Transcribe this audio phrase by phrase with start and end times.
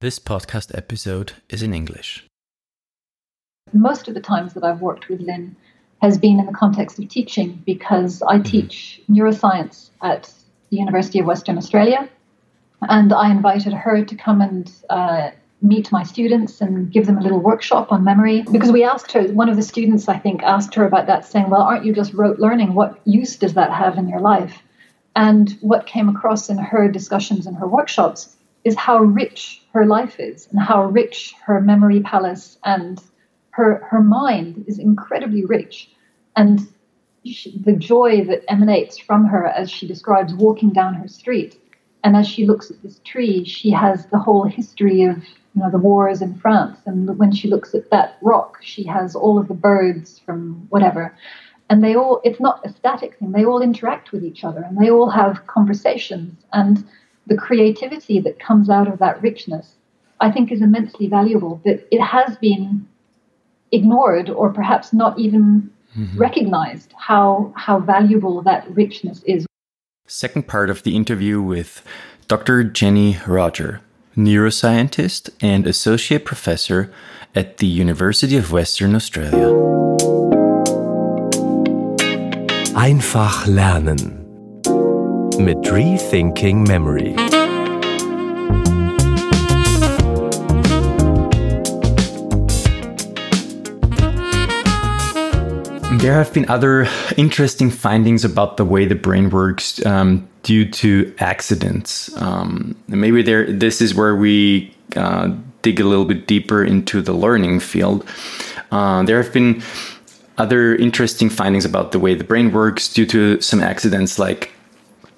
[0.00, 2.24] This podcast episode is in English.
[3.74, 5.56] Most of the times that I've worked with Lynne
[6.00, 10.32] has been in the context of teaching because I teach neuroscience at
[10.70, 12.08] the University of Western Australia.
[12.80, 17.22] And I invited her to come and uh, meet my students and give them a
[17.22, 18.40] little workshop on memory.
[18.50, 21.50] Because we asked her, one of the students, I think, asked her about that, saying,
[21.50, 22.72] Well, aren't you just rote learning?
[22.72, 24.62] What use does that have in your life?
[25.14, 28.34] And what came across in her discussions and her workshops
[28.64, 33.02] is how rich her life is and how rich her memory palace and
[33.50, 35.90] her her mind is incredibly rich.
[36.36, 36.60] And
[37.24, 41.60] she, the joy that emanates from her as she describes walking down her street
[42.02, 45.16] and as she looks at this tree she has the whole history of
[45.54, 46.78] you know the wars in France.
[46.86, 51.14] And when she looks at that rock she has all of the birds from whatever.
[51.68, 53.32] And they all it's not a static thing.
[53.32, 56.34] They all interact with each other and they all have conversations.
[56.52, 56.84] And
[57.26, 59.74] the creativity that comes out of that richness,
[60.20, 61.60] I think is immensely valuable.
[61.64, 62.86] But it has been
[63.72, 66.18] ignored or perhaps not even mm-hmm.
[66.18, 69.46] recognized how how valuable that richness is.
[70.06, 71.82] Second part of the interview with
[72.26, 72.64] Dr.
[72.64, 73.80] Jenny Rodger,
[74.16, 76.92] neuroscientist and associate professor
[77.34, 79.48] at the University of Western Australia.
[82.74, 84.19] Einfach lernen
[85.40, 87.14] mit Rethinking Memory.
[95.98, 101.14] There have been other interesting findings about the way the brain works um, due to
[101.18, 102.14] accidents.
[102.20, 107.12] Um, maybe there, this is where we uh, dig a little bit deeper into the
[107.12, 108.06] learning field.
[108.70, 109.62] Uh, there have been
[110.38, 114.50] other interesting findings about the way the brain works due to some accidents, like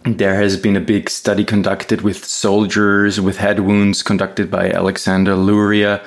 [0.04, 5.36] there has been a big study conducted with soldiers with head wounds conducted by Alexander
[5.36, 6.04] Luria.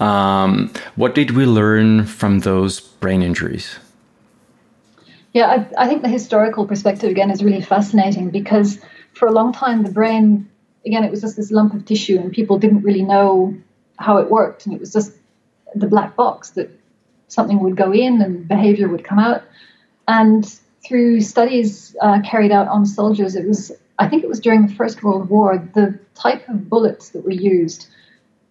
[0.00, 3.78] Um, what did we learn from those brain injuries?
[5.32, 8.78] Yeah, I, I, think the historical perspective again is really fascinating because
[9.12, 10.48] for a long time the brain,
[10.84, 13.54] again, it was just this lump of tissue and people didn't really know
[13.98, 14.66] how it worked.
[14.66, 15.12] And it was just
[15.74, 16.70] the black box that
[17.28, 19.42] something would go in and behavior would come out.
[20.06, 20.44] And
[20.88, 24.74] through studies uh, carried out on soldiers, it was, I think it was during the
[24.74, 27.86] First World War, the type of bullets that were used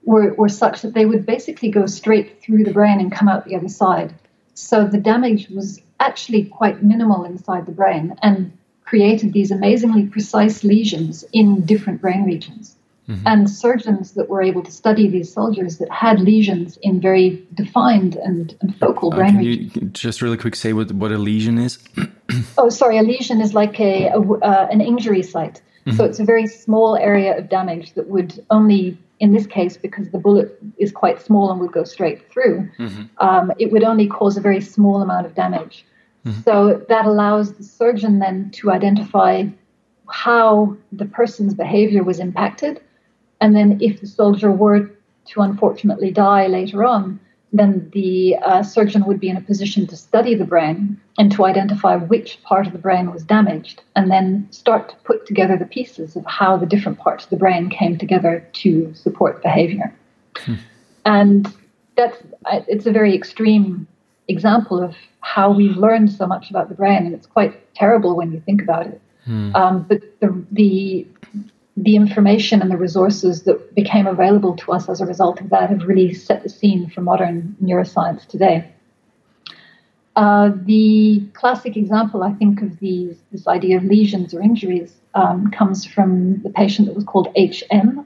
[0.05, 3.45] were, were such that they would basically go straight through the brain and come out
[3.45, 4.13] the other side.
[4.53, 8.55] So the damage was actually quite minimal inside the brain and
[8.85, 12.75] created these amazingly precise lesions in different brain regions.
[13.09, 13.25] Mm-hmm.
[13.25, 18.15] And surgeons that were able to study these soldiers that had lesions in very defined
[18.15, 19.75] and, and focal uh, brain can regions.
[19.75, 21.79] You just really quick say what, what a lesion is?
[22.57, 22.97] oh, sorry.
[22.97, 25.61] A lesion is like a, a uh, an injury site.
[25.85, 25.97] Mm-hmm.
[25.97, 30.09] So it's a very small area of damage that would only, in this case, because
[30.09, 33.03] the bullet is quite small and would go straight through, mm-hmm.
[33.19, 35.85] um, it would only cause a very small amount of damage.
[36.25, 36.41] Mm-hmm.
[36.41, 39.45] So that allows the surgeon then to identify
[40.09, 42.81] how the person's behavior was impacted
[43.39, 44.89] and then, if the soldier were
[45.27, 47.19] to unfortunately die later on,
[47.53, 51.45] then the uh, surgeon would be in a position to study the brain and to
[51.45, 55.65] identify which part of the brain was damaged, and then start to put together the
[55.65, 59.93] pieces of how the different parts of the brain came together to support behavior.
[60.37, 60.55] Hmm.
[61.05, 61.53] And
[61.95, 62.17] that's
[62.67, 63.87] it's a very extreme
[64.27, 68.31] example of how we've learned so much about the brain, and it's quite terrible when
[68.31, 69.01] you think about it.
[69.25, 69.55] Hmm.
[69.55, 71.07] Um, but the, the
[71.77, 75.69] the information and the resources that became available to us as a result of that
[75.69, 78.69] have really set the scene for modern neuroscience today.
[80.15, 85.51] Uh, the classic example, I think, of these, this idea of lesions or injuries um,
[85.51, 88.03] comes from the patient that was called HM.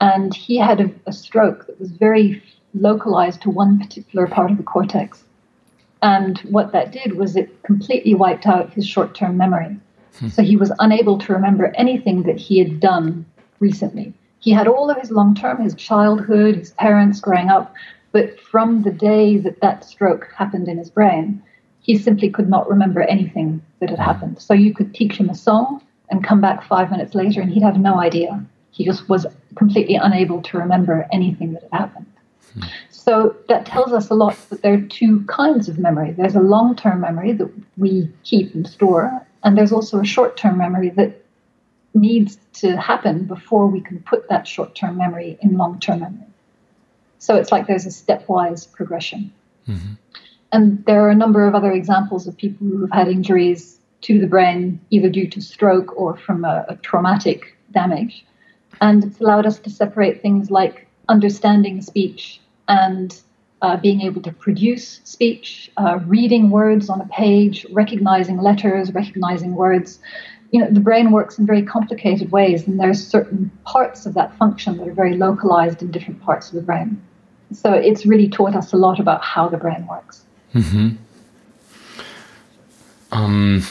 [0.00, 2.42] And he had a, a stroke that was very
[2.74, 5.22] localized to one particular part of the cortex.
[6.02, 9.78] And what that did was it completely wiped out his short term memory.
[10.18, 10.28] Hmm.
[10.28, 13.24] So he was unable to remember anything that he had done
[13.60, 14.12] recently.
[14.38, 17.74] He had all of his long term, his childhood, his parents growing up,
[18.12, 21.42] but from the day that that stroke happened in his brain,
[21.80, 24.40] he simply could not remember anything that had happened.
[24.40, 27.62] So you could teach him a song and come back five minutes later and he'd
[27.62, 28.44] have no idea.
[28.70, 29.26] He just was
[29.56, 32.06] completely unable to remember anything that had happened.
[32.54, 32.60] Hmm.
[32.90, 36.12] So that tells us a lot that there are two kinds of memory.
[36.12, 40.36] There's a long term memory that we keep and store, and there's also a short
[40.36, 41.22] term memory that
[41.94, 46.26] needs to happen before we can put that short term memory in long term memory.
[47.20, 49.32] So it's like there's a stepwise progression.
[49.68, 49.92] Mm-hmm.
[50.50, 54.18] And there are a number of other examples of people who have had injuries to
[54.18, 58.26] the brain, either due to stroke or from a, a traumatic damage.
[58.80, 63.16] And it's allowed us to separate things like understanding speech and
[63.62, 69.54] uh, being able to produce speech, uh, reading words on a page, recognizing letters, recognizing
[69.54, 69.98] words.
[70.52, 74.36] You know, the brain works in very complicated ways, and there's certain parts of that
[74.36, 77.02] function that are very localized in different parts of the brain.
[77.52, 80.22] So it's really taught us a lot about how the brain works.
[80.54, 80.96] Mm-hmm.
[83.12, 83.62] Um,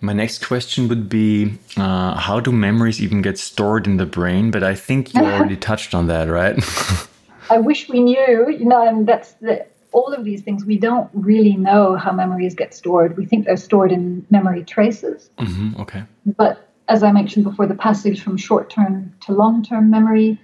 [0.00, 4.50] my next question would be uh, How do memories even get stored in the brain?
[4.50, 6.56] But I think you already touched on that, right?
[7.50, 10.64] I wish we knew, you know, and that's the, all of these things.
[10.64, 13.16] We don't really know how memories get stored.
[13.16, 15.30] We think they're stored in memory traces.
[15.38, 16.04] Mm-hmm, okay.
[16.36, 20.38] But as I mentioned before, the passage from short term to long term memory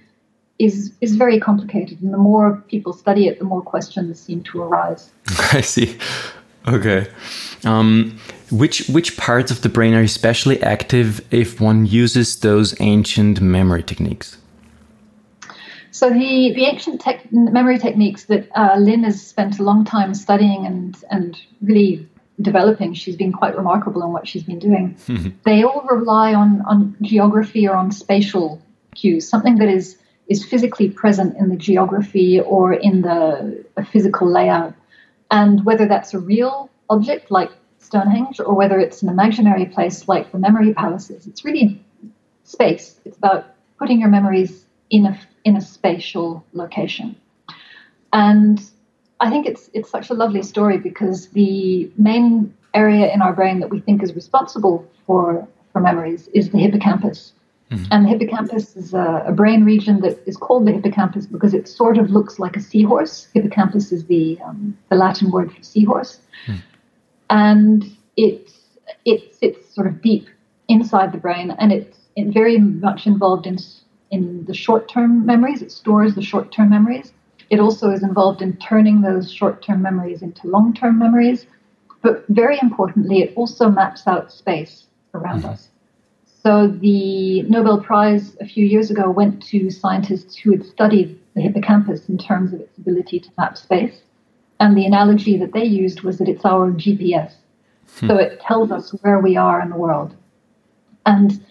[0.59, 4.61] is is very complicated, and the more people study it, the more questions seem to
[4.61, 5.11] arise.
[5.51, 5.97] I see.
[6.67, 7.07] Okay.
[7.65, 8.17] Um,
[8.51, 13.83] which which parts of the brain are especially active if one uses those ancient memory
[13.83, 14.37] techniques?
[15.93, 20.15] So the, the ancient tech, memory techniques that uh, Lynne has spent a long time
[20.15, 22.09] studying and and really
[22.41, 24.97] developing, she's been quite remarkable in what she's been doing.
[25.45, 28.59] they all rely on on geography or on spatial
[28.95, 34.73] cues, something that is is physically present in the geography or in the physical layout.
[35.29, 40.31] And whether that's a real object like Stonehenge or whether it's an imaginary place like
[40.31, 41.85] the memory palaces, it's really
[42.45, 42.99] space.
[43.05, 43.45] It's about
[43.77, 47.15] putting your memories in a, in a spatial location.
[48.11, 48.61] And
[49.19, 53.59] I think it's it's such a lovely story because the main area in our brain
[53.59, 57.33] that we think is responsible for for memories is the hippocampus.
[57.71, 57.85] Mm-hmm.
[57.91, 61.67] And the hippocampus is a, a, brain region that is called the hippocampus because it
[61.67, 63.27] sort of looks like a seahorse.
[63.33, 66.19] Hippocampus is the, um, the Latin word for seahorse.
[66.45, 66.61] Mm.
[67.31, 68.51] And it,
[69.05, 70.27] it sits sort of deep
[70.67, 73.57] inside the brain and it's very much involved in,
[74.13, 75.61] in the short term memories.
[75.61, 77.11] It stores the short term memories.
[77.49, 81.47] It also is involved in turning those short term memories into long term memories.
[82.01, 85.49] But very importantly, it also maps out space around mm-hmm.
[85.49, 85.69] us.
[86.43, 91.41] So the Nobel Prize a few years ago went to scientists who had studied the
[91.41, 94.01] hippocampus in terms of its ability to map space.
[94.59, 97.33] And the analogy that they used was that it's our GPS.
[97.99, 98.07] Hmm.
[98.07, 100.15] So it tells us where we are in the world.
[101.05, 101.43] And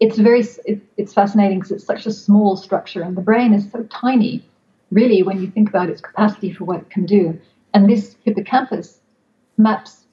[0.00, 3.70] it's very it, it's fascinating because it's such a small structure and the brain is
[3.70, 4.42] so tiny
[4.90, 7.38] really when you think about its capacity for what it can do
[7.74, 9.00] and this hippocampus
[9.56, 10.04] maps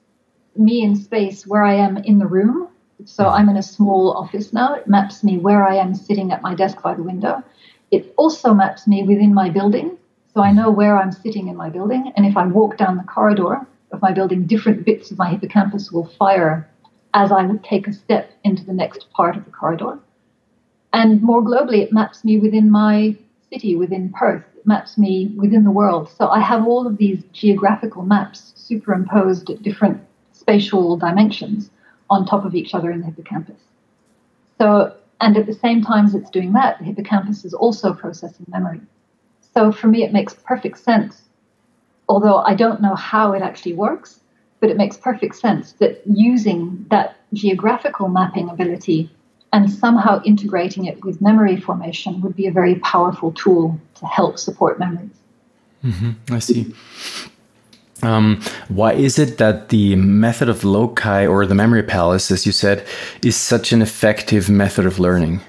[0.56, 2.68] me in space where i am in the room
[3.04, 3.34] so mm-hmm.
[3.34, 4.74] I'm in a small office now.
[4.74, 7.42] It maps me where I am sitting at my desk by the window.
[7.90, 9.96] It also maps me within my building.
[10.34, 12.12] So I know where I'm sitting in my building.
[12.16, 15.92] And if I walk down the corridor of my building, different bits of my hippocampus
[15.92, 16.68] will fire
[17.16, 19.98] as I would take a step into the next part of the corridor.
[20.92, 23.16] And more globally, it maps me within my
[23.50, 24.44] city, within Perth.
[24.54, 26.10] It maps me within the world.
[26.10, 29.98] So I have all of these geographical maps superimposed at different
[30.32, 31.70] spatial dimensions
[32.10, 33.62] on top of each other in the hippocampus.
[34.58, 38.44] So, and at the same time as it's doing that, the hippocampus is also processing
[38.48, 38.82] memory.
[39.54, 41.22] So for me, it makes perfect sense,
[42.10, 44.20] although I don't know how it actually works,
[44.66, 49.08] but it makes perfect sense that using that geographical mapping ability
[49.52, 54.40] and somehow integrating it with memory formation would be a very powerful tool to help
[54.40, 55.16] support memories.
[55.84, 56.74] Mm-hmm, I see.
[58.02, 62.50] Um, why is it that the method of loci or the memory palace, as you
[62.50, 62.84] said,
[63.22, 65.42] is such an effective method of learning?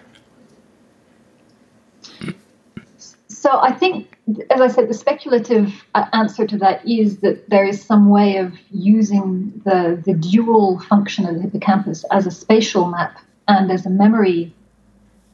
[3.48, 4.18] So I think,
[4.50, 8.36] as I said, the speculative uh, answer to that is that there is some way
[8.36, 13.86] of using the, the dual function of the hippocampus as a spatial map and as
[13.86, 14.54] a memory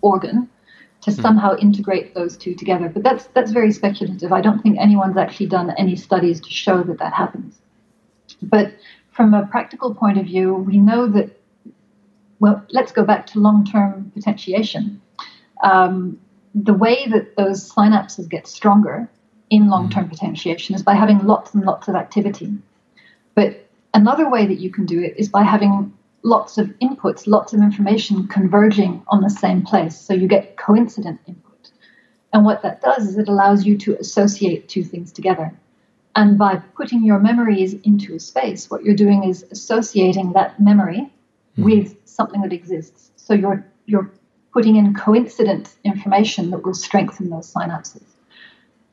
[0.01, 0.47] organ
[1.01, 1.21] to hmm.
[1.23, 2.87] somehow integrate those two together.
[2.87, 4.31] But that's that's very speculative.
[4.31, 7.57] I don't think anyone's actually done any studies to show that that happens.
[8.43, 8.75] But
[9.09, 11.41] from a practical point of view, we know that.
[12.39, 15.01] Well, let's go back to long-term potentiation.
[15.63, 16.19] Um,
[16.53, 19.09] the way that those synapses get stronger
[19.49, 20.09] in long-term hmm.
[20.11, 22.53] potentiation is by having lots and lots of activity.
[23.35, 25.93] But another way that you can do it is by having
[26.23, 29.99] lots of inputs, lots of information converging on the same place.
[29.99, 31.71] So you get coincident input.
[32.31, 35.53] And what that does is it allows you to associate two things together.
[36.15, 41.11] And by putting your memories into a space, what you're doing is associating that memory
[41.57, 41.63] mm-hmm.
[41.63, 43.11] with something that exists.
[43.15, 44.11] So you're you're
[44.53, 48.03] putting in coincident information that will strengthen those synapses.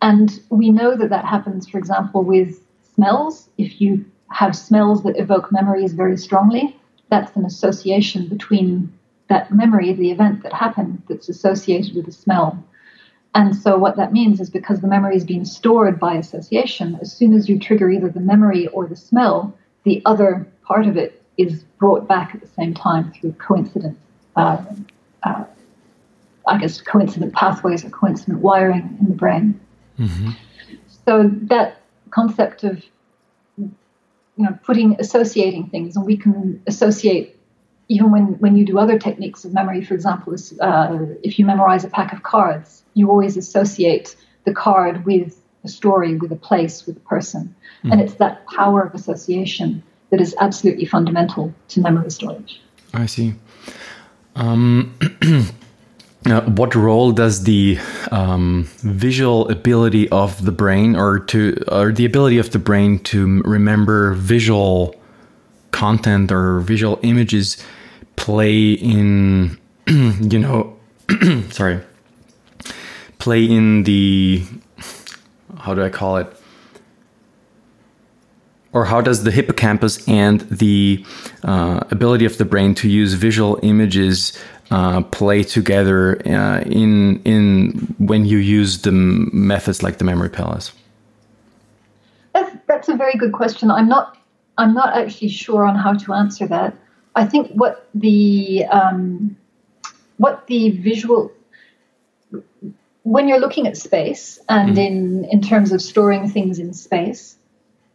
[0.02, 2.58] And we know that that happens, for example, with
[2.94, 3.48] smells.
[3.58, 6.76] If you have smells that evoke memories very strongly,
[7.10, 8.92] that's an association between
[9.28, 12.64] that memory the event that happened that's associated with the smell.
[13.34, 17.12] And so what that means is because the memory is being stored by association, as
[17.12, 21.22] soon as you trigger either the memory or the smell, the other part of it
[21.36, 23.98] is brought back at the same time through coincidence.
[24.36, 24.64] uh,
[25.22, 25.44] uh,
[26.46, 29.60] I guess, coincident pathways or coincident wiring in the brain.
[29.98, 30.30] Mm-hmm.
[31.06, 32.82] So that concept of
[33.56, 33.70] you
[34.36, 37.36] know putting associating things, and we can associate
[37.90, 41.44] even when, when you do other techniques of memory, for example, is, uh, if you
[41.44, 46.36] memorize a pack of cards, you always associate the card with a story, with a
[46.36, 47.52] place, with a person.
[47.82, 47.92] Mm.
[47.92, 52.62] And it's that power of association that is absolutely fundamental to memory storage.
[52.94, 53.34] I see.
[54.36, 54.94] Um,
[56.24, 57.78] what role does the
[58.10, 63.42] um, visual ability of the brain, or to, or the ability of the brain to
[63.42, 64.94] remember visual
[65.72, 67.62] content or visual images,
[68.16, 70.76] play in you know
[71.50, 71.80] sorry
[73.18, 74.44] play in the
[75.58, 76.39] how do i call it
[78.72, 81.04] or how does the hippocampus and the
[81.42, 84.38] uh, ability of the brain to use visual images
[84.70, 90.72] uh, play together uh, in in when you use the methods like the memory palace?
[92.32, 93.70] That's that's a very good question.
[93.70, 94.16] I'm not
[94.56, 96.76] I'm not actually sure on how to answer that.
[97.16, 99.36] I think what the um,
[100.18, 101.32] what the visual
[103.02, 104.86] when you're looking at space and mm.
[104.86, 107.36] in in terms of storing things in space,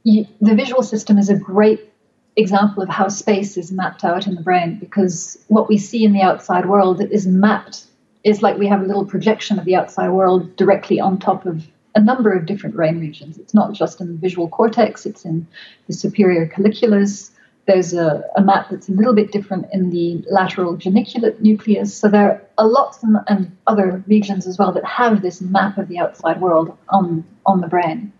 [0.06, 1.92] you, the visual system is a great
[2.38, 6.14] example of how space is mapped out in the brain because what we see in
[6.14, 7.86] the outside world is mapped
[8.24, 11.68] is like we have a little projection of the outside world directly on top of
[11.96, 13.38] a number of different brain regions.
[13.38, 15.48] It's not just in the visual cortex, it's in
[15.88, 17.32] the superior colliculus,
[17.66, 21.96] there's a, a, map that's a little bit different in the lateral geniculate nucleus.
[21.96, 25.88] So there are lots and, and other regions as well that have this map of
[25.88, 28.14] the outside world on, on the brain.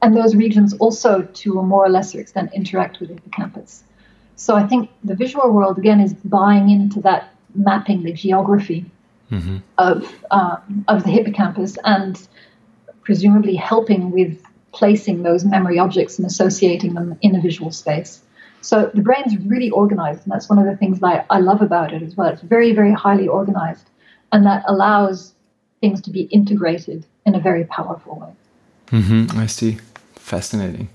[0.00, 3.84] And those regions also, to a more or lesser extent, interact with the hippocampus.
[4.36, 8.86] So I think the visual world, again, is buying into that mapping, the geography
[9.30, 9.58] mm-hmm.
[9.78, 12.20] of, um, of the hippocampus, and
[13.02, 18.22] presumably helping with placing those memory objects and associating them in a visual space.
[18.62, 21.92] So the brain's really organized, and that's one of the things that I love about
[21.92, 22.28] it as well.
[22.28, 23.90] It's very, very highly organized,
[24.30, 25.34] and that allows
[25.80, 28.32] things to be integrated in a very powerful way.
[28.92, 29.78] Mm-hmm, I see.
[30.16, 30.88] Fascinating.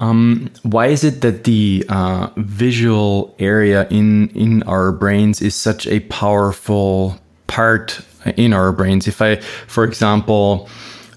[0.00, 5.86] Um, why is it that the uh, visual area in in our brains is such
[5.86, 8.00] a powerful part
[8.36, 9.08] in our brains?
[9.08, 10.68] If I, for example,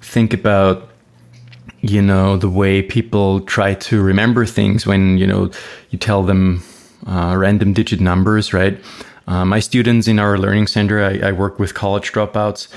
[0.01, 0.89] think about
[1.81, 5.51] you know the way people try to remember things when you know
[5.89, 6.63] you tell them
[7.05, 8.79] uh, random digit numbers right
[9.27, 12.67] uh, my students in our learning center I, I, work with college dropouts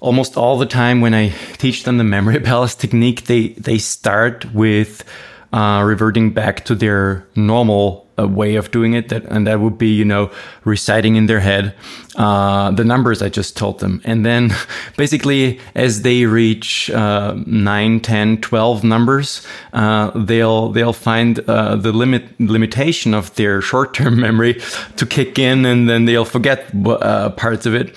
[0.00, 1.28] almost all the time when i
[1.58, 5.04] teach them the memory palace technique they they start with
[5.52, 9.78] uh, reverting back to their normal uh, way of doing it that and that would
[9.78, 10.30] be you know
[10.64, 11.74] reciting in their head
[12.16, 14.00] uh, the numbers i just told them.
[14.04, 14.50] And then
[14.96, 21.92] basically as they reach uh, 9 10 12 numbers uh, they'll they'll find uh, the
[21.92, 24.60] limit limitation of their short-term memory
[24.96, 27.94] to kick in and then they'll forget uh, parts of it.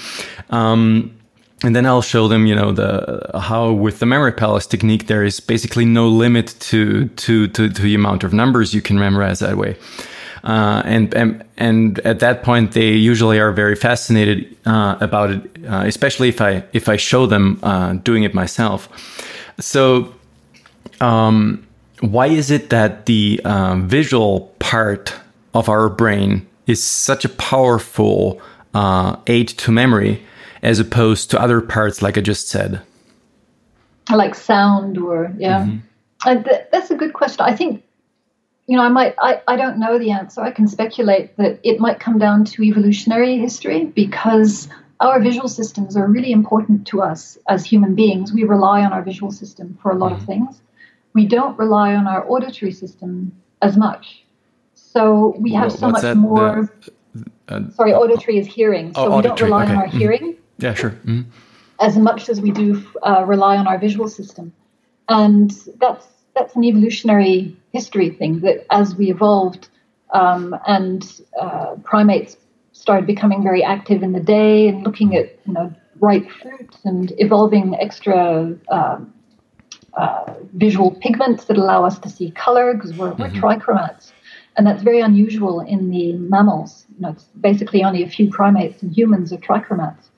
[0.51, 1.17] Um,
[1.63, 5.23] and then I'll show them, you know, the how with the memory palace technique there
[5.23, 9.39] is basically no limit to to to, to the amount of numbers you can memorize
[9.39, 9.75] that way.
[10.43, 15.41] Uh, and, and and at that point they usually are very fascinated uh, about it,
[15.67, 18.89] uh, especially if I if I show them uh, doing it myself.
[19.59, 20.15] So,
[20.99, 21.67] um,
[21.99, 25.13] why is it that the uh, visual part
[25.53, 28.41] of our brain is such a powerful
[28.73, 30.23] uh, aid to memory?
[30.61, 32.81] As opposed to other parts, like I just said?
[34.09, 36.43] Like sound, or yeah, mm-hmm.
[36.43, 37.45] th- that's a good question.
[37.45, 37.83] I think
[38.67, 40.39] you know, I might, I, I don't know the answer.
[40.39, 44.69] I can speculate that it might come down to evolutionary history because
[45.01, 48.31] our visual systems are really important to us as human beings.
[48.31, 50.21] We rely on our visual system for a lot mm-hmm.
[50.21, 50.61] of things.
[51.13, 54.23] We don't rely on our auditory system as much.
[54.75, 56.15] So we have well, so much that?
[56.15, 56.71] more.
[57.13, 58.93] The, uh, sorry, auditory is hearing.
[58.93, 59.71] So oh, we don't rely okay.
[59.73, 59.97] on our mm-hmm.
[59.97, 60.37] hearing.
[60.61, 60.91] Yeah, sure.
[60.91, 61.21] Mm-hmm.
[61.79, 64.53] As much as we do uh, rely on our visual system,
[65.09, 68.41] and that's that's an evolutionary history thing.
[68.41, 69.69] That as we evolved
[70.13, 72.37] um, and uh, primates
[72.73, 77.13] started becoming very active in the day and looking at you know ripe fruit and
[77.17, 79.13] evolving extra um,
[79.93, 83.21] uh, visual pigments that allow us to see color because we're, mm-hmm.
[83.21, 84.11] we're trichromats.
[84.57, 86.85] And that's very unusual in the mammals.
[86.95, 90.10] You know, it's basically only a few primates and humans are trichromats.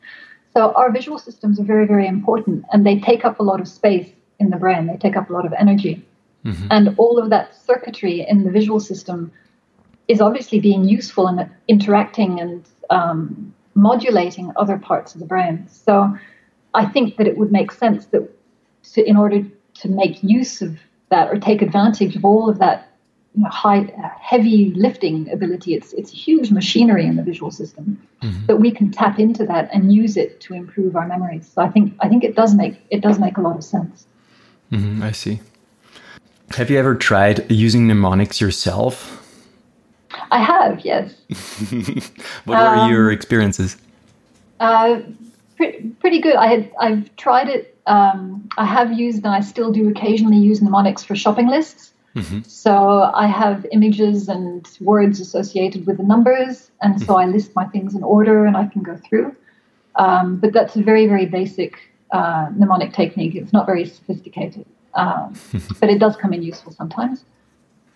[0.54, 3.68] So our visual systems are very, very important and they take up a lot of
[3.68, 4.88] space in the brain.
[4.88, 6.06] They take up a lot of energy.
[6.46, 6.68] Mm-hmm.
[6.70, 9.32] And all of that circuitry in the visual system
[10.08, 15.68] is obviously being useful in interacting and um, modulating other parts of the brain.
[15.68, 16.16] So
[16.74, 18.30] I think that it would make sense that
[18.94, 19.44] to, in order
[19.76, 20.78] to make use of
[21.10, 22.93] that or take advantage of all of that
[23.36, 25.74] you know, high, uh, heavy lifting ability.
[25.74, 28.46] It's it's huge machinery in the visual system mm-hmm.
[28.46, 31.52] that we can tap into that and use it to improve our memories.
[31.54, 34.06] So I think I think it does make it does make a lot of sense.
[34.72, 35.40] Mm-hmm, I see.
[36.52, 39.20] Have you ever tried using mnemonics yourself?
[40.30, 41.14] I have, yes.
[42.46, 43.78] what were um, your experiences?
[44.60, 45.02] Uh,
[45.58, 46.36] pretty, pretty good.
[46.36, 47.78] I had I've tried it.
[47.88, 51.93] Um, I have used and I still do occasionally use mnemonics for shopping lists.
[52.16, 52.42] Mm-hmm.
[52.44, 57.66] So I have images and words associated with the numbers, and so I list my
[57.66, 59.36] things in order and I can go through.
[59.96, 61.80] Um, but that's a very, very basic
[62.12, 63.36] uh, mnemonic technique.
[63.36, 65.36] It's not very sophisticated, um,
[65.80, 67.26] but it does come in useful sometimes.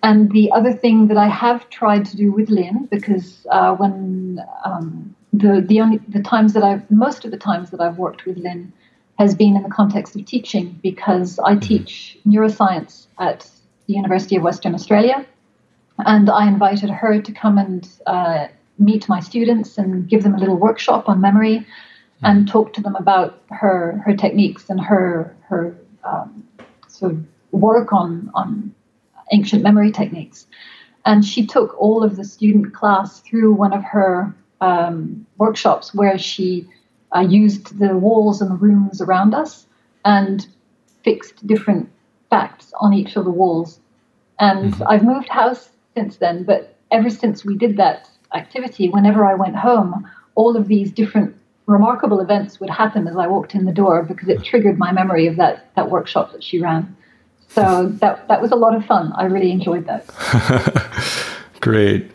[0.04, 4.40] And the other thing that I have tried to do with Lynne, because uh, when
[4.64, 8.26] um, the the only the times that I've most of the times that I've worked
[8.26, 8.72] with Lynne
[9.18, 11.60] has been in the context of teaching, because I mm-hmm.
[11.60, 13.50] teach neuroscience at
[13.96, 15.26] University of Western Australia.
[16.00, 20.38] And I invited her to come and uh, meet my students and give them a
[20.38, 21.66] little workshop on memory
[22.22, 22.46] and hmm.
[22.46, 26.48] talk to them about her her techniques and her her um,
[26.88, 28.74] sort of work on on
[29.32, 30.46] ancient memory techniques.
[31.06, 36.18] And she took all of the student class through one of her um, workshops where
[36.18, 36.68] she
[37.16, 39.66] uh, used the walls and the rooms around us
[40.04, 40.46] and
[41.04, 41.90] fixed different
[42.30, 43.80] facts on each of the walls.
[44.40, 44.84] And mm-hmm.
[44.88, 49.56] I've moved house since then, but ever since we did that activity, whenever I went
[49.56, 54.04] home, all of these different remarkable events would happen as I walked in the door
[54.04, 56.96] because it triggered my memory of that, that workshop that she ran.
[57.50, 59.12] So that, that was a lot of fun.
[59.14, 60.06] I really enjoyed that.
[61.60, 62.14] Great.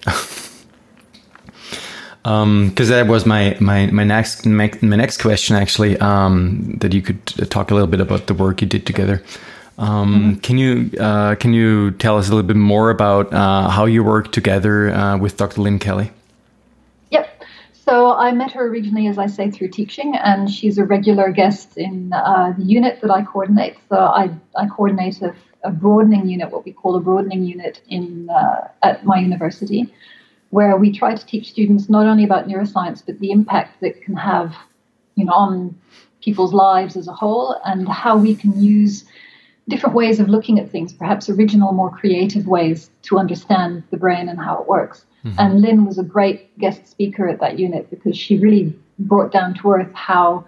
[2.22, 6.92] because um, that was my my my next my, my next question actually um, that
[6.92, 9.22] you could talk a little bit about the work you did together
[9.78, 10.38] um.
[10.42, 14.04] Can you uh, can you tell us a little bit more about uh, how you
[14.04, 15.60] work together uh, with Dr.
[15.60, 16.12] Lynne Kelly?
[17.10, 17.44] Yep.
[17.72, 21.76] So I met her originally, as I say, through teaching, and she's a regular guest
[21.76, 23.76] in uh, the unit that I coordinate.
[23.88, 28.30] So I, I coordinate a, a, broadening unit, what we call a broadening unit in
[28.30, 29.92] uh, at my university,
[30.50, 34.16] where we try to teach students not only about neuroscience but the impact that can
[34.16, 34.54] have,
[35.16, 35.76] you know, on
[36.22, 39.04] people's lives as a whole, and how we can use
[39.68, 44.28] different ways of looking at things, perhaps original, more creative ways to understand the brain
[44.28, 45.06] and how it works.
[45.24, 45.38] Mm-hmm.
[45.38, 49.54] And Lynne was a great guest speaker at that unit because she really brought down
[49.54, 50.44] to earth how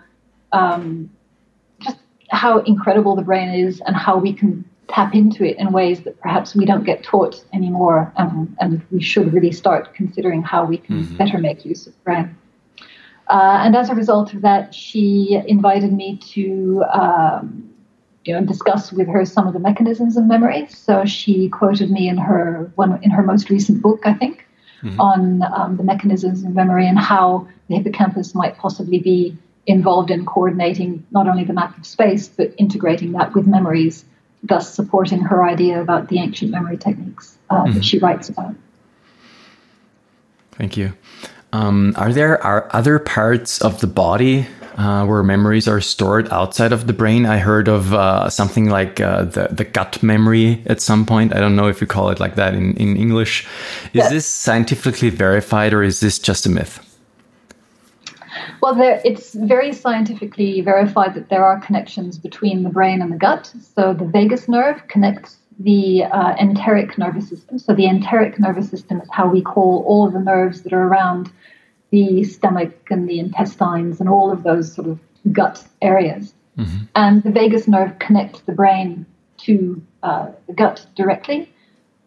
[0.53, 1.11] um,
[1.81, 1.99] just
[2.31, 6.21] how incredible the brain is and how we can tap into it in ways that
[6.21, 8.13] perhaps we don't get taught anymore.
[8.17, 11.17] Um, and we should really start considering how we can mm-hmm.
[11.17, 12.37] better make use of brain.
[13.29, 17.74] Uh, and as a result of that, she invited me to um,
[18.25, 20.67] you know, discuss with her some of the mechanisms of memory.
[20.69, 24.47] So she quoted me in her one in her most recent book, I think,
[24.83, 25.01] mm-hmm.
[25.01, 30.27] on um, the mechanisms of memory and how the hippocampus might possibly be involved in
[30.27, 34.05] coordinating not only the map of space but integrating that with memories,
[34.43, 37.73] thus supporting her idea about the ancient memory techniques uh, mm-hmm.
[37.73, 38.55] that she writes about.
[40.53, 40.93] Thank you.
[41.53, 46.73] Um, are there are other parts of the body uh, where memories are stored outside
[46.73, 47.27] of the brain.
[47.27, 51.35] I heard of uh, something like uh, the, the gut memory at some point.
[51.35, 53.47] I don't know if you call it like that in, in English.
[53.93, 56.81] Is this scientifically verified or is this just a myth?
[58.61, 63.17] Well, there, it's very scientifically verified that there are connections between the brain and the
[63.17, 63.53] gut.
[63.75, 67.59] So the vagus nerve connects the uh, enteric nervous system.
[67.59, 71.31] So the enteric nervous system is how we call all the nerves that are around
[71.95, 74.99] the stomach and the intestines and all of those sort of
[75.31, 76.35] gut areas.
[76.59, 76.85] Mm-hmm.
[76.97, 79.07] And the vagus nerve connects the brain
[79.39, 81.49] to uh, the gut directly.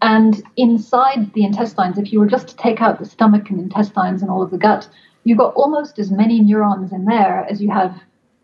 [0.02, 4.22] And inside the intestines, if you were just to take out the stomach and intestines
[4.22, 4.90] and all of the gut,
[5.24, 7.96] you've got almost as many neurons in there as you have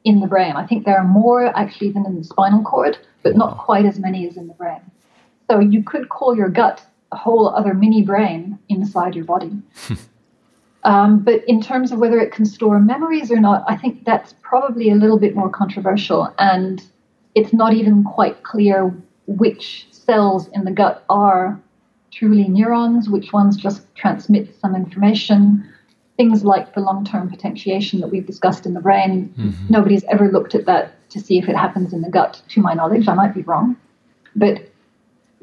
[0.06, 0.53] in the brain.
[0.56, 3.99] I think there are more actually than in the spinal cord, but not quite as
[3.99, 4.82] many as in the brain.
[5.51, 9.51] So you could call your gut a whole other mini brain inside your body.
[10.85, 14.33] Um, but in terms of whether it can store memories or not, I think that's
[14.41, 16.33] probably a little bit more controversial.
[16.39, 16.83] And
[17.35, 18.93] it's not even quite clear
[19.27, 21.59] which cells in the gut are
[22.11, 25.63] truly neurons, which ones just transmit some information.
[26.17, 29.65] things like the long term potentiation that we've discussed in the brain, mm-hmm.
[29.69, 32.73] nobody's ever looked at that to see if it happens in the gut, to my
[32.73, 33.07] knowledge.
[33.07, 33.77] I might be wrong.
[34.35, 34.69] But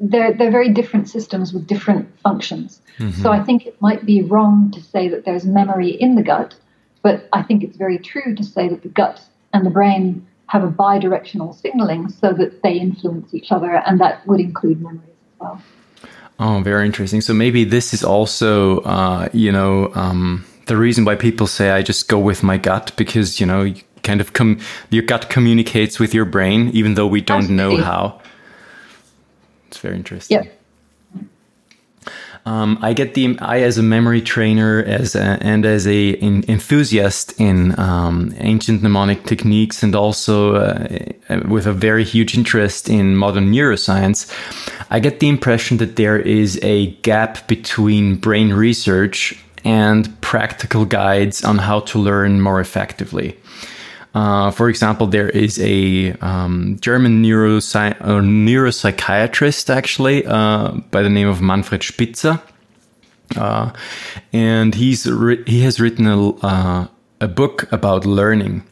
[0.01, 2.81] they're, they're very different systems with different functions.
[2.97, 3.21] Mm-hmm.
[3.21, 6.55] So I think it might be wrong to say that there's memory in the gut,
[7.03, 9.21] but I think it's very true to say that the gut
[9.53, 14.27] and the brain have a bidirectional signaling so that they influence each other, and that
[14.27, 15.61] would include memories as well.
[16.39, 17.21] Oh, very interesting.
[17.21, 21.83] So maybe this is also, uh, you know, um, the reason why people say I
[21.83, 24.59] just go with my gut because you know, you kind of com-
[24.89, 27.77] your gut communicates with your brain, even though we don't Absolutely.
[27.77, 28.21] know how.
[29.71, 30.43] It's very interesting.
[30.43, 30.51] Yeah.
[32.45, 36.43] Um, I get the I as a memory trainer as a, and as a in,
[36.49, 41.03] enthusiast in um, ancient mnemonic techniques and also uh,
[41.47, 44.29] with a very huge interest in modern neuroscience.
[44.89, 51.45] I get the impression that there is a gap between brain research and practical guides
[51.45, 53.37] on how to learn more effectively.
[54.13, 61.09] Uh, for example, there is a um, German neurosci- uh, neuropsychiatrist, actually, uh, by the
[61.09, 62.41] name of Manfred Spitzer.
[63.37, 63.71] Uh,
[64.33, 65.05] and he's
[65.47, 66.87] he has written a, uh,
[67.21, 68.63] a book about learning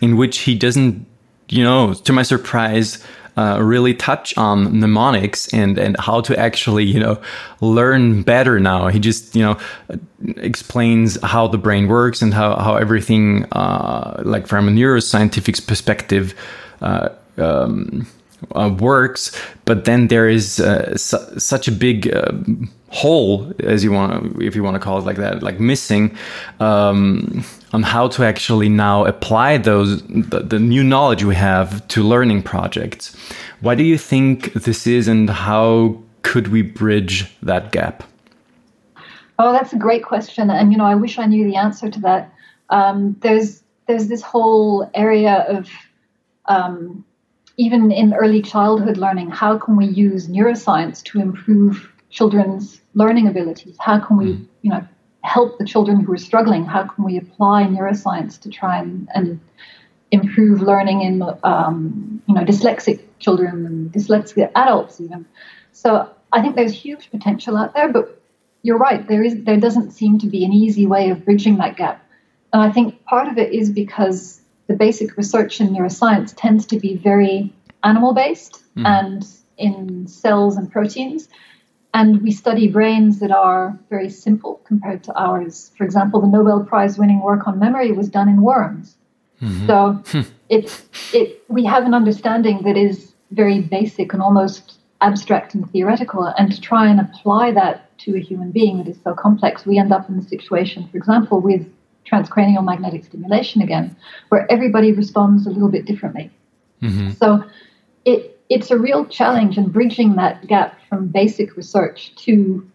[0.00, 1.04] in which he doesn't,
[1.48, 3.04] you know, to my surprise,
[3.36, 7.20] uh, really touch on mnemonics and and how to actually you know
[7.60, 8.88] learn better now.
[8.88, 9.58] He just you know
[10.36, 16.34] explains how the brain works and how how everything uh, like from a neuroscientific perspective
[16.80, 18.06] uh, um,
[18.54, 22.32] uh, works, but then there is uh, su- such a big uh,
[22.90, 26.16] hole, as you want, if you want to call it like that, like missing
[26.60, 32.02] um, on how to actually now apply those the, the, new knowledge we have to
[32.02, 33.16] learning projects.
[33.60, 38.04] Why do you think this is, and how could we bridge that gap?
[39.38, 42.00] Oh, that's a great question, and you know, I wish I knew the answer to
[42.00, 42.32] that.
[42.70, 45.68] Um, there's there's this whole area of
[46.46, 47.04] um,
[47.56, 53.76] even in early childhood learning, how can we use neuroscience to improve children's learning abilities?
[53.80, 54.46] How can we, mm.
[54.62, 54.86] you know,
[55.22, 56.64] help the children who are struggling?
[56.64, 59.40] How can we apply neuroscience to try and, and
[60.10, 65.26] improve learning in, um, you know, dyslexic children and dyslexic adults even?
[65.72, 68.20] So I think there's huge potential out there, but
[68.62, 69.06] you're right.
[69.06, 72.04] There is there doesn't seem to be an easy way of bridging that gap,
[72.52, 76.78] and I think part of it is because the basic research in neuroscience tends to
[76.78, 77.52] be very
[77.84, 78.86] animal based mm.
[78.86, 79.26] and
[79.58, 81.28] in cells and proteins.
[81.94, 85.70] And we study brains that are very simple compared to ours.
[85.78, 88.96] For example, the Nobel Prize winning work on memory was done in worms.
[89.40, 89.66] Mm-hmm.
[89.66, 90.20] So hmm.
[90.48, 90.82] it,
[91.14, 96.24] it, we have an understanding that is very basic and almost abstract and theoretical.
[96.24, 99.78] And to try and apply that to a human being that is so complex, we
[99.78, 101.66] end up in the situation, for example, with
[102.10, 103.96] transcranial magnetic stimulation again,
[104.28, 106.30] where everybody responds a little bit differently.
[106.82, 107.10] Mm-hmm.
[107.12, 107.44] So
[108.04, 112.68] it, it's a real challenge, and bridging that gap from basic research to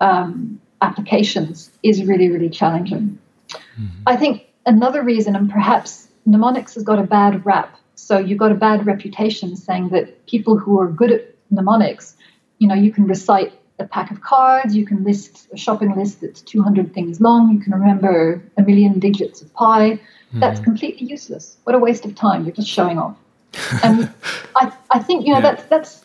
[0.00, 3.18] um, applications is really, really challenging.
[3.48, 4.02] Mm-hmm.
[4.06, 7.76] I think another reason, and perhaps mnemonics has got a bad rap.
[7.94, 12.16] So you've got a bad reputation saying that people who are good at mnemonics,
[12.58, 16.20] you know, you can recite a pack of cards, you can list a shopping list
[16.20, 19.92] that's 200 things long, you can remember a million digits of pi.
[19.92, 20.40] Mm-hmm.
[20.40, 21.56] That's completely useless.
[21.64, 22.44] What a waste of time.
[22.44, 23.16] You're just showing off.
[23.82, 24.10] And
[24.54, 25.54] I, I think, you know, yeah.
[25.54, 26.04] that's, that's,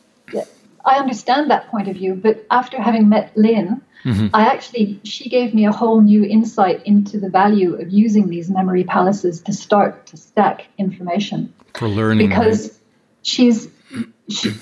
[0.86, 4.28] I understand that point of view, but after having met Lynne, mm-hmm.
[4.34, 8.50] I actually, she gave me a whole new insight into the value of using these
[8.50, 11.54] memory palaces to start to stack information.
[11.74, 12.28] For learning.
[12.28, 12.78] Because right?
[13.24, 13.73] she's she,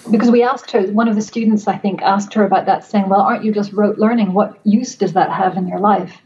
[0.09, 3.09] because we asked her, one of the students, I think, asked her about that, saying,
[3.09, 4.33] Well, aren't you just rote learning?
[4.33, 6.21] What use does that have in your life?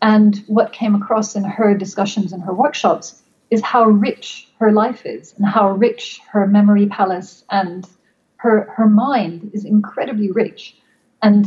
[0.00, 5.04] And what came across in her discussions and her workshops is how rich her life
[5.04, 7.88] is and how rich her memory palace and
[8.36, 10.76] her, her mind is incredibly rich.
[11.22, 11.46] And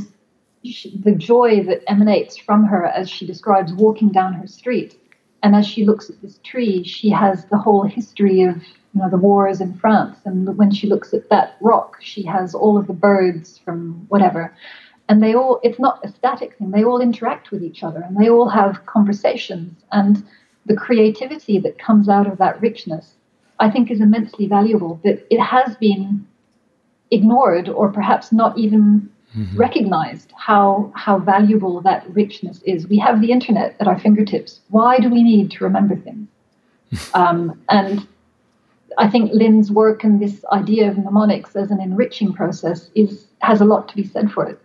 [0.63, 4.97] she, the joy that emanates from her as she describes walking down her street.
[5.43, 8.61] And as she looks at this tree, she has the whole history of
[8.93, 10.17] you know, the wars in France.
[10.25, 14.53] And when she looks at that rock, she has all of the birds from whatever.
[15.07, 18.17] And they all, it's not a static thing, they all interact with each other and
[18.17, 19.83] they all have conversations.
[19.91, 20.25] And
[20.65, 23.15] the creativity that comes out of that richness,
[23.59, 24.99] I think, is immensely valuable.
[25.03, 26.27] But it has been
[27.11, 29.57] ignored or perhaps not even mm-hmm.
[29.57, 32.87] recognized how, how valuable that richness is.
[32.87, 34.61] We have the internet at our fingertips.
[34.69, 36.27] Why do we need to remember things?
[37.13, 38.07] um, and
[38.97, 43.61] I think Lynne's work and this idea of mnemonics as an enriching process is has
[43.61, 44.59] a lot to be said for it.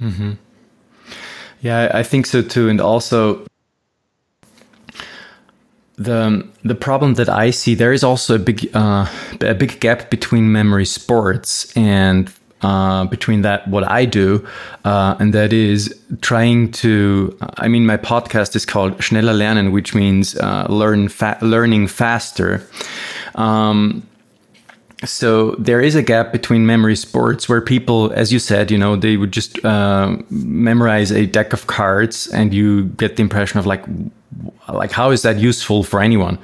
[0.00, 0.32] Mm-hmm.
[1.60, 2.68] Yeah, I think so too.
[2.68, 3.46] And also,
[5.96, 9.06] the the problem that I see there is also a big uh,
[9.40, 14.46] a big gap between memory sports and uh, between that what I do,
[14.84, 17.36] uh, and that is trying to.
[17.58, 22.66] I mean, my podcast is called Schneller Lernen, which means uh, learn fa- learning faster.
[23.36, 24.06] Um,
[25.04, 28.96] so there is a gap between memory sports where people as you said you know
[28.96, 33.66] they would just uh, memorize a deck of cards and you get the impression of
[33.66, 33.84] like
[34.68, 36.38] like how is that useful for anyone?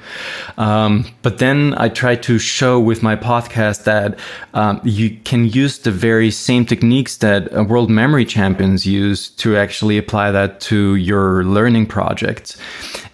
[0.57, 4.17] Um, but then i try to show with my podcast that
[4.53, 9.57] um, you can use the very same techniques that uh, world memory champions use to
[9.57, 12.57] actually apply that to your learning projects.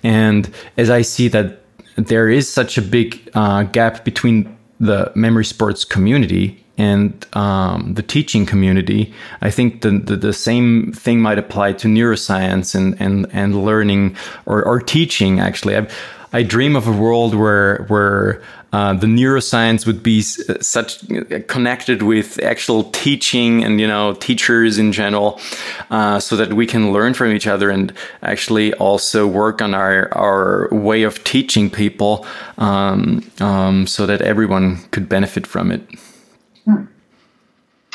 [0.04, 1.59] And as i see that
[2.08, 8.02] there is such a big uh, gap between the memory sports community and um, the
[8.02, 13.28] teaching community, I think the, the, the, same thing might apply to neuroscience and, and,
[13.34, 14.16] and learning
[14.46, 15.76] or, or teaching, actually.
[15.76, 15.94] I've,
[16.32, 21.04] I dream of a world where where uh, the neuroscience would be such
[21.48, 25.42] connected with actual teaching and you know teachers in general,
[25.90, 30.14] uh, so that we can learn from each other and actually also work on our
[30.16, 32.28] our way of teaching people,
[32.60, 35.82] um, um, so that everyone could benefit from it.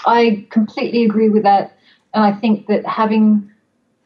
[0.06, 1.76] I completely agree with that,
[2.12, 3.50] and I think that having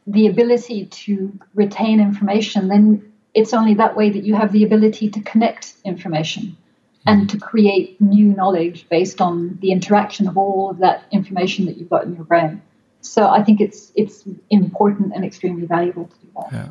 [0.07, 5.09] the ability to retain information then it's only that way that you have the ability
[5.11, 6.57] to connect information
[7.05, 11.77] and to create new knowledge based on the interaction of all of that information that
[11.77, 12.61] you've got in your brain.
[13.01, 16.51] So I think it's it's important and extremely valuable to do that.
[16.51, 16.69] Yeah.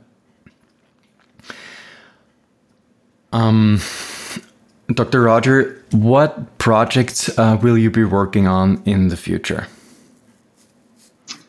[3.33, 3.81] Um,
[4.95, 5.23] Dr.
[5.23, 9.67] Rodger, what projects uh, will you be working on in the future?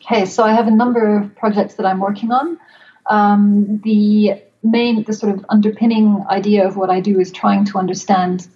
[0.02, 2.58] Okay, so I have a number of projects that I'm working on.
[3.06, 7.78] Um, the main, the sort of underpinning idea of what I do is trying to
[7.78, 8.46] understand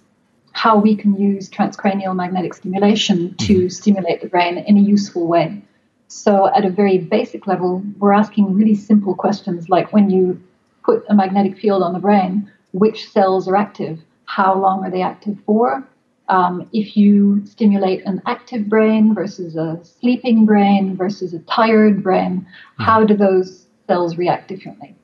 [0.51, 3.67] how we can use transcranial magnetic stimulation to mm-hmm.
[3.69, 5.61] stimulate the brain in a useful way.
[6.07, 10.41] So, at a very basic level, we're asking really simple questions like when you
[10.83, 13.99] put a magnetic field on the brain, which cells are active?
[14.25, 15.87] How long are they active for?
[16.27, 22.41] Um, if you stimulate an active brain versus a sleeping brain versus a tired brain,
[22.41, 22.83] mm-hmm.
[22.83, 24.95] how do those cells react differently?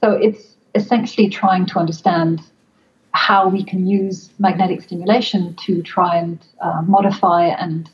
[0.00, 2.40] So it's essentially trying to understand
[3.12, 7.90] how we can use magnetic stimulation to try and uh, modify and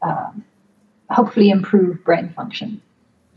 [0.00, 0.30] uh,
[1.10, 2.80] hopefully improve brain function.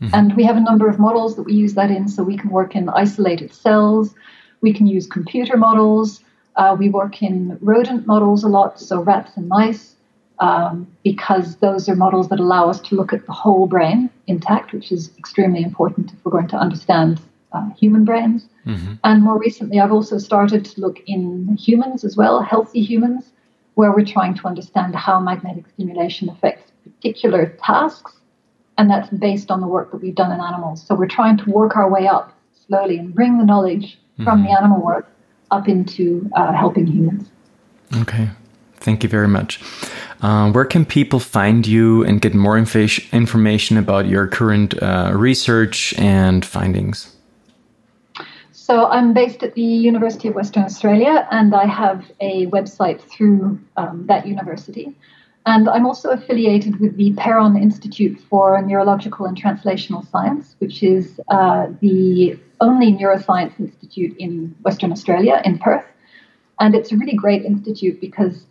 [0.00, 0.14] Mm-hmm.
[0.14, 2.50] And we have a number of models that we use that in, so we can
[2.50, 4.14] work in isolated cells,
[4.60, 6.22] we can use computer models,
[6.56, 9.96] uh, we work in rodent models a lot, so rats and mice,
[10.38, 14.72] um, because those are models that allow us to look at the whole brain intact,
[14.72, 17.20] which is extremely important if we're going to understand
[17.52, 18.48] uh, human brains.
[18.66, 18.94] Mm-hmm.
[19.04, 23.30] And more recently, I've also started to look in humans as well, healthy humans,
[23.74, 28.12] where we're trying to understand how magnetic stimulation affects particular tasks.
[28.76, 30.84] And that's based on the work that we've done in animals.
[30.84, 32.36] So we're trying to work our way up
[32.66, 34.24] slowly and bring the knowledge mm-hmm.
[34.24, 35.13] from the animal work
[35.50, 37.30] up into uh, helping humans.
[37.96, 38.30] Okay.
[38.76, 39.60] Thank you very much.
[40.20, 45.12] Uh, where can people find you and get more inf- information about your current uh,
[45.14, 47.14] research and findings?
[48.52, 53.60] So I'm based at the University of Western Australia, and I have a website through
[53.76, 54.94] um, that university.
[55.46, 61.20] And I'm also affiliated with the Perron Institute for Neurological and Translational Science, which is
[61.28, 65.84] uh, the only neuroscience institute in Western Australia, in Perth.
[66.60, 68.46] And it's a really great institute because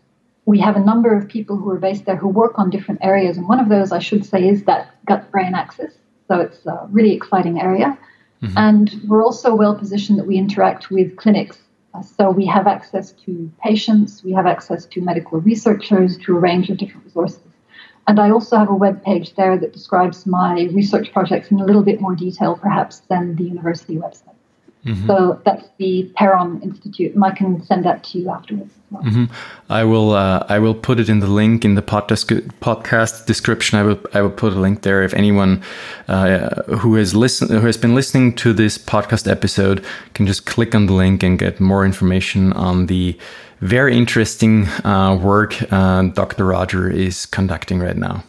[0.45, 3.37] we have a number of people who are based there who work on different areas.
[3.37, 5.93] And one of those, I should say, is that gut brain axis.
[6.27, 7.97] So it's a really exciting area.
[8.41, 8.57] Mm-hmm.
[8.57, 11.59] And we're also well positioned that we interact with clinics.
[12.01, 16.69] So we have access to patients, we have access to medical researchers, to a range
[16.69, 17.41] of different resources.
[18.07, 21.65] And I also have a web page there that describes my research projects in a
[21.65, 24.32] little bit more detail, perhaps, than the university website.
[24.85, 25.07] Mm-hmm.
[25.07, 28.73] So that's the Perron Institute, and I can send that to you afterwards.
[28.91, 29.01] Well.
[29.03, 29.25] Mm-hmm.
[29.69, 30.11] I will.
[30.11, 32.25] Uh, I will put it in the link in the podcast
[32.59, 33.79] podcast description.
[33.79, 33.99] I will.
[34.13, 35.63] I will put a link there if anyone
[36.09, 40.75] uh, who has listened, who has been listening to this podcast episode, can just click
[40.75, 43.17] on the link and get more information on the
[43.61, 46.45] very interesting uh, work uh, Dr.
[46.45, 48.23] Rodger is conducting right now.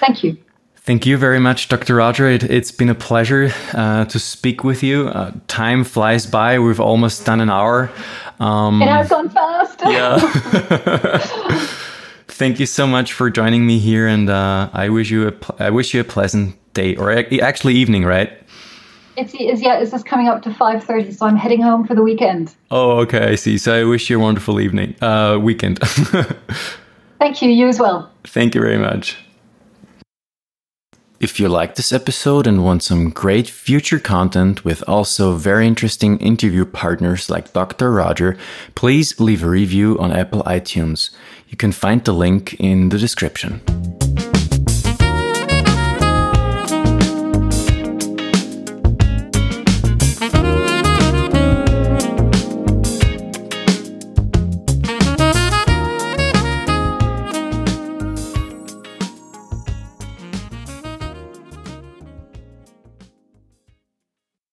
[0.00, 0.38] Thank you.
[0.90, 1.94] Thank you very much, Dr.
[1.94, 2.28] Rodger.
[2.28, 5.06] It, has been a pleasure uh, to speak with you.
[5.06, 6.58] Uh, time flies by.
[6.58, 7.92] We've almost done an hour.
[8.40, 9.78] Um, it has gone fast.
[9.82, 10.18] yeah.
[12.26, 15.70] Thank you so much for joining me here, and uh, I wish you a I
[15.70, 18.32] wish you a pleasant day, or actually evening, right?
[19.16, 21.94] It's, it's yeah, it's just coming up to five thirty, so I'm heading home for
[21.94, 22.52] the weekend.
[22.72, 23.58] Oh, okay, I see.
[23.58, 25.78] So I wish you a wonderful evening, uh, weekend.
[27.20, 27.48] Thank you.
[27.48, 28.10] You as well.
[28.24, 29.16] Thank you very much.
[31.20, 36.16] If you like this episode and want some great future content with also very interesting
[36.16, 37.92] interview partners like Dr.
[37.92, 38.38] Rodger,
[38.74, 41.10] please leave a review on Apple iTunes.
[41.48, 43.60] You can find the link in the description.